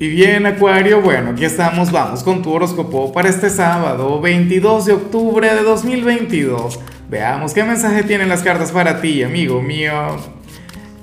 [0.00, 4.94] Y bien, Acuario, bueno, aquí estamos, vamos con tu horóscopo para este sábado, 22 de
[4.94, 6.80] octubre de 2022.
[7.10, 9.92] Veamos qué mensaje tienen las cartas para ti, amigo mío.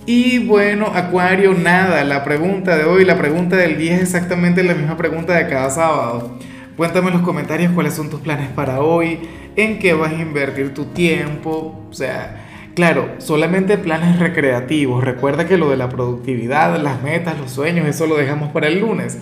[0.07, 4.73] Y bueno, Acuario, nada, la pregunta de hoy, la pregunta del día es exactamente la
[4.73, 6.39] misma pregunta de cada sábado.
[6.75, 9.19] Cuéntame en los comentarios cuáles son tus planes para hoy,
[9.55, 12.46] en qué vas a invertir tu tiempo, o sea,
[12.77, 15.03] Claro, solamente planes recreativos.
[15.03, 18.81] Recuerda que lo de la productividad, las metas, los sueños, eso lo dejamos para el
[18.81, 19.17] lunes.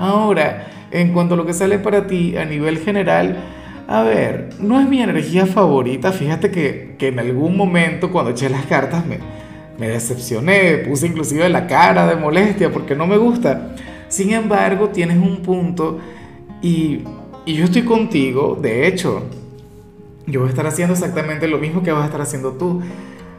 [0.00, 3.36] Ahora, en cuanto a lo que sale para ti a nivel general,
[3.86, 6.10] a ver, no es mi energía favorita.
[6.10, 9.18] Fíjate que, en algún momento cuando eché las cartas me,
[9.78, 13.76] me decepcioné, puse inclusive la cara de molestia porque no me gusta.
[14.08, 16.00] Sin embargo, tienes un punto
[16.60, 17.04] y,
[17.46, 19.28] y yo estoy contigo, de hecho
[20.26, 22.80] yo voy a estar haciendo exactamente lo mismo que vas a estar haciendo tú.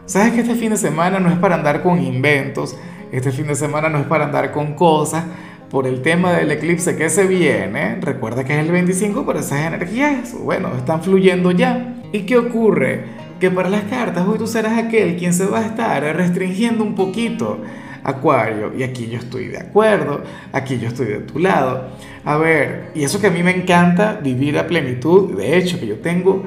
[0.06, 2.76] Sabes que este fin de semana no es para andar con inventos,
[3.12, 5.24] este fin de semana no es para andar con cosas.
[5.70, 9.62] Por el tema del eclipse que se viene, recuerda que es el 25, pero esas
[9.62, 11.96] energías, bueno, están fluyendo ya.
[12.12, 13.06] ¿Y qué ocurre?
[13.40, 16.94] Que para las cartas hoy tú serás aquel quien se va a estar restringiendo un
[16.94, 17.60] poquito
[18.04, 21.90] Acuario, y aquí yo estoy de acuerdo, aquí yo estoy de tu lado.
[22.26, 25.88] A ver, y eso que a mí me encanta vivir a plenitud, de hecho que
[25.88, 26.44] yo tengo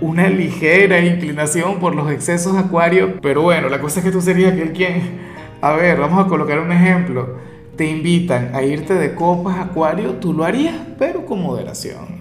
[0.00, 4.52] una ligera inclinación por los excesos Acuario, pero bueno, la cosa es que tú serías
[4.52, 5.02] aquel quien,
[5.60, 7.36] a ver, vamos a colocar un ejemplo,
[7.76, 12.19] te invitan a irte de copas Acuario, tú lo harías, pero con moderación.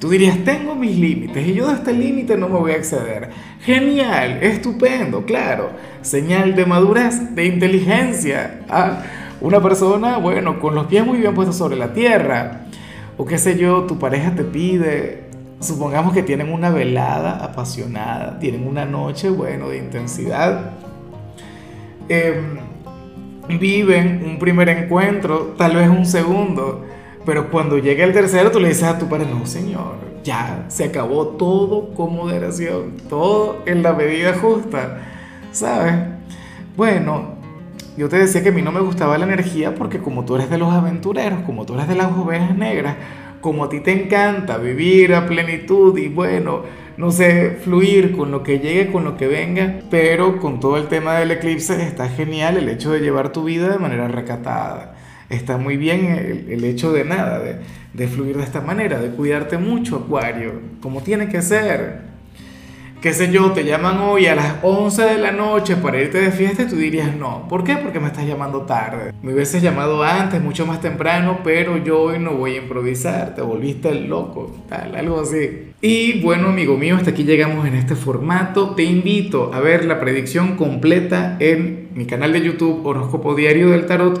[0.00, 3.28] Tú dirías, tengo mis límites y yo de este límite no me voy a exceder.
[3.60, 5.72] Genial, estupendo, claro.
[6.00, 8.62] Señal de madurez, de inteligencia.
[8.70, 9.02] Ah,
[9.42, 12.62] una persona, bueno, con los pies muy bien puestos sobre la tierra.
[13.18, 15.24] O qué sé yo, tu pareja te pide,
[15.60, 20.70] supongamos que tienen una velada apasionada, tienen una noche, bueno, de intensidad.
[22.08, 22.56] Em,
[23.58, 26.86] viven un primer encuentro, tal vez un segundo
[27.24, 30.84] pero cuando llega el tercero, tú le dices a tu padre, no, señor, ya se
[30.84, 34.98] acabó todo con moderación, todo en la medida justa,
[35.52, 35.94] ¿sabes?
[36.76, 37.34] Bueno,
[37.96, 40.48] yo te decía que a mí no me gustaba la energía porque como tú eres
[40.50, 42.96] de los aventureros, como tú eres de las ovejas negras,
[43.40, 46.62] como a ti te encanta vivir a plenitud y bueno,
[46.96, 50.88] no sé, fluir con lo que llegue, con lo que venga, pero con todo el
[50.88, 54.94] tema del eclipse está genial el hecho de llevar tu vida de manera recatada
[55.30, 57.40] está muy bien el, hecho de nada,
[57.94, 62.10] de, fluir de esta manera, de cuidarte mucho, Acuario, como tiene que ser.
[63.00, 66.30] Qué sé yo, te llaman hoy a las 11 de la noche para irte de
[66.32, 67.48] fiesta y tú dirías no.
[67.48, 67.76] ¿Por qué?
[67.76, 69.14] Porque me estás llamando tarde.
[69.22, 73.34] Me hubieses llamado antes, mucho más temprano, pero yo hoy no voy a improvisar.
[73.34, 75.72] Te volviste loco, tal, algo así.
[75.80, 78.74] Y bueno, amigo mío, hasta aquí llegamos en este formato.
[78.74, 83.86] Te invito a ver la predicción completa en mi canal de YouTube Horóscopo Diario del
[83.86, 84.20] Tarot